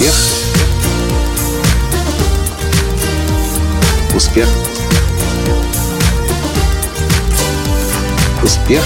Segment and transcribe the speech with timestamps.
[0.00, 0.14] Успех.
[4.16, 4.48] Успех.
[8.42, 8.82] Успех.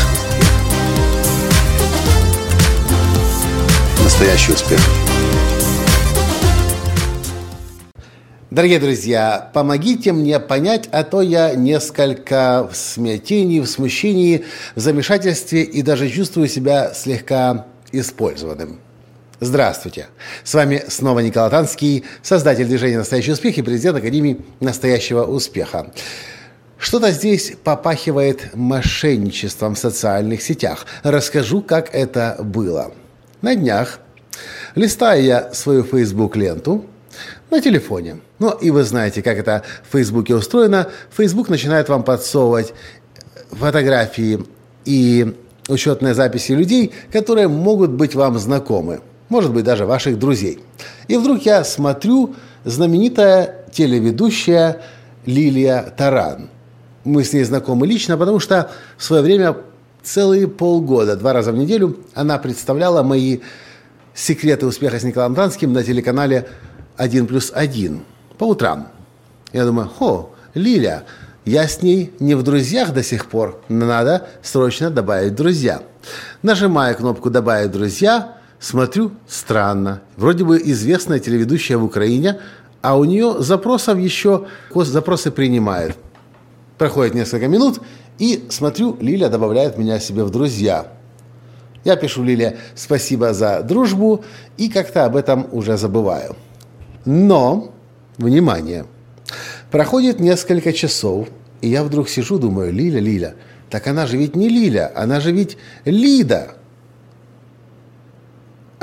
[4.03, 4.81] Настоящий успех.
[8.51, 15.63] Дорогие друзья, помогите мне понять, а то я несколько в смятении, в смущении, в замешательстве
[15.63, 18.81] и даже чувствую себя слегка использованным.
[19.45, 20.07] Здравствуйте!
[20.43, 25.93] С вами снова Николай Танский, создатель движения «Настоящий успех» и президент Академии «Настоящего успеха».
[26.79, 30.87] Что-то здесь попахивает мошенничеством в социальных сетях.
[31.03, 32.93] Расскажу, как это было.
[33.43, 34.01] На днях,
[34.77, 36.87] листая я свою Facebook-ленту
[37.51, 42.73] на телефоне, ну и вы знаете, как это в Фейсбуке устроено, Facebook начинает вам подсовывать
[43.51, 44.43] фотографии
[44.87, 45.37] и
[45.69, 50.61] учетные записи людей, которые могут быть вам знакомы– может быть, даже ваших друзей.
[51.09, 54.83] И вдруг я смотрю знаменитая телеведущая
[55.27, 56.51] Лилия Таран.
[57.05, 59.57] Мы с ней знакомы лично, потому что в свое время
[60.03, 63.41] целые полгода, два раза в неделю, она представляла мои
[64.15, 66.49] секреты успеха с Николаем Танским на телеканале
[66.99, 68.01] «1 плюс 1»
[68.39, 68.89] по утрам.
[69.53, 71.05] Я думаю, хо, Лиля,
[71.45, 75.83] я с ней не в друзьях до сих пор, надо срочно добавить друзья.
[76.43, 80.01] Нажимаю кнопку «Добавить друзья», Смотрю, странно.
[80.17, 82.41] Вроде бы известная телеведущая в Украине,
[82.81, 85.99] а у нее запросов еще, запросы принимает.
[86.79, 87.83] Проходит несколько минут,
[88.19, 90.87] и смотрю, Лиля добавляет меня себе в друзья.
[91.85, 94.25] Я пишу Лиле спасибо за дружбу
[94.57, 96.35] и как-то об этом уже забываю.
[97.05, 97.71] Но,
[98.17, 98.87] внимание,
[99.71, 101.29] проходит несколько часов,
[101.61, 103.35] и я вдруг сижу, думаю, Лиля, Лиля,
[103.69, 106.55] так она же ведь не Лиля, она же ведь Лида.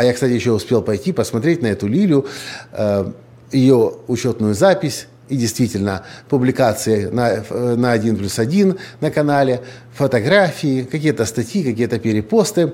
[0.02, 2.26] А я, кстати, еще успел пойти посмотреть на эту Лилю,
[2.72, 3.12] э,
[3.52, 7.44] ее учетную запись, и действительно, публикации на,
[7.76, 9.62] на 1 плюс 1 на канале,
[9.94, 12.74] фотографии, какие-то статьи, какие-то перепосты.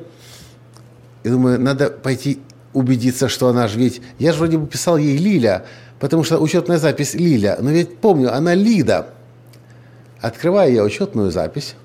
[1.24, 2.40] И думаю, надо пойти
[2.72, 4.02] убедиться, что она же ведь...
[4.20, 5.66] Я же вроде бы писал ей Лиля,
[6.00, 7.58] потому что учетная запись Лиля.
[7.60, 9.10] Но ведь помню, она Лида.
[10.22, 11.76] Открываю я учетную запись,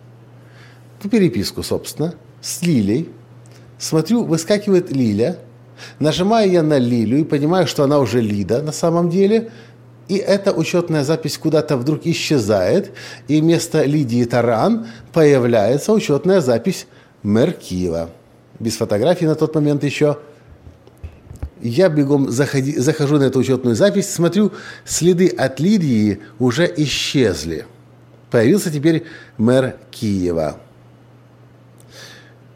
[1.10, 3.10] переписку, собственно, с Лилей–
[3.82, 5.38] Смотрю, выскакивает Лиля.
[5.98, 9.50] Нажимаю я на Лилю и понимаю, что она уже Лида на самом деле.
[10.06, 12.92] И эта учетная запись куда-то вдруг исчезает.
[13.26, 16.86] И вместо Лидии Таран появляется учетная запись
[17.24, 18.10] мэр Киева.
[18.60, 20.18] Без фотографии на тот момент еще.
[21.60, 24.52] Я бегом заходи, захожу на эту учетную запись, смотрю,
[24.84, 27.66] следы от Лидии уже исчезли.
[28.30, 29.02] Появился теперь
[29.38, 30.60] мэр Киева.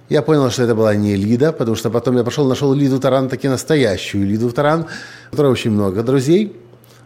[0.09, 3.29] Я понял, что это была не Лида, потому что потом я пошел, нашел Лиду Таран,
[3.29, 4.87] таки настоящую Лиду Таран,
[5.29, 6.55] у которой очень много друзей.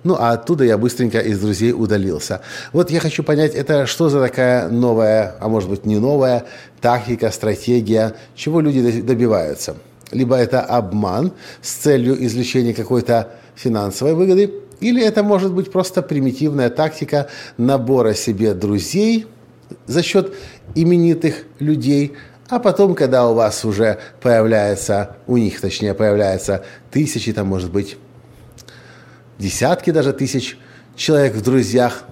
[0.04, 2.42] Ну, а оттуда я быстренько из друзей удалился.
[2.72, 6.44] Вот я хочу понять, это что за такая новая, а может быть не новая,
[6.80, 9.76] тактика, стратегия, чего люди добиваются.
[10.10, 11.32] Либо это обман
[11.62, 18.52] с целью извлечения какой-то финансовой выгоды, или это может быть просто примитивная тактика набора себе
[18.52, 19.26] друзей
[19.86, 20.34] за счет
[20.74, 22.12] именитых людей–
[22.50, 27.96] а потом, когда у вас уже появляется, у них точнее появляется тысячи, там может быть
[29.38, 30.58] десятки даже тысяч
[30.96, 32.02] человек в друзьях,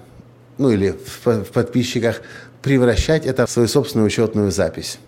[0.57, 2.21] ну или в, в подписчиках,
[2.61, 4.99] превращать это в свою собственную учетную запись.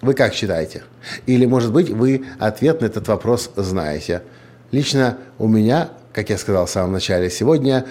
[0.00, 0.82] Вы как считаете?
[1.26, 4.22] Или, может быть, вы ответ на этот вопрос знаете?
[4.72, 7.84] Лично у меня, как я сказал в самом начале, сегодня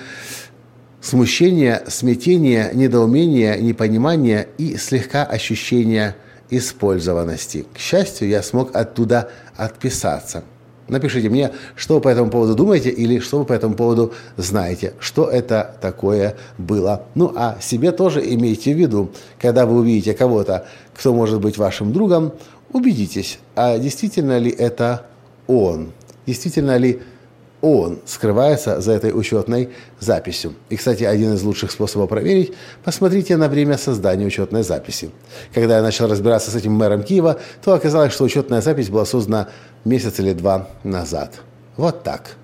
[1.02, 6.16] смущение, смятение, недоумение, непонимание и слегка ощущение–
[6.50, 7.66] использованности.
[7.74, 10.44] К счастью, я смог оттуда отписаться.
[10.88, 14.94] Напишите мне, что вы по этому поводу думаете или что вы по этому поводу знаете,
[15.00, 17.04] что это такое было.
[17.14, 20.66] Ну, а себе тоже имейте в виду, когда вы увидите кого-то,
[20.96, 22.34] кто может быть вашим другом,
[22.74, 25.06] убедитесь, а действительно ли это
[25.48, 25.92] он,
[26.26, 27.02] действительно ли
[27.62, 29.70] он скрывается за этой учетной
[30.00, 30.54] записью.
[30.70, 32.54] И, кстати, один из лучших способов проверить–
[32.84, 35.12] посмотрите на время создания учетной записи.
[35.54, 39.50] Когда я начал разбираться с этим мэром Киева, то оказалось, что учетная запись была создана
[39.84, 41.42] месяц или два назад.
[41.76, 42.36] Вот так.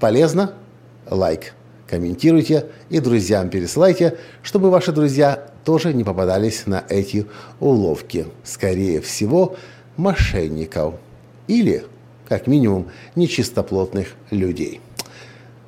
[0.00, 0.54] Полезно?
[1.08, 1.54] Лайк.
[1.88, 7.26] Комментируйте и друзьям пересылайте, чтобы ваши друзья тоже не попадались на эти
[7.60, 8.26] уловки.
[8.42, 9.54] Скорее всего,
[9.96, 10.94] мошенников.
[11.46, 11.84] Или
[12.28, 14.80] как минимум, нечистоплотных людей.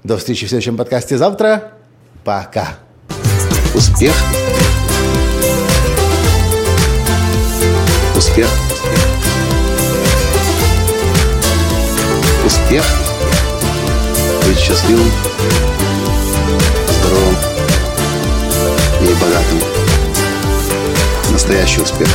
[0.04, 1.72] До встречи в следующем подкасте завтра.
[2.24, 2.78] Пока.
[3.74, 4.14] Успех.
[8.16, 8.48] Успех.
[12.44, 12.84] Успех.
[14.66, 15.10] счастливым,
[16.88, 17.36] здоровым
[19.00, 19.60] и богатым.
[21.30, 22.08] Настоящий успех.